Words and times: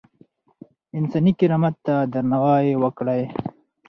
انساني 0.97 1.31
کرامت 1.39 1.75
ته 1.85 1.95
درناوی 2.13 2.69
وکړئ. 2.83 3.21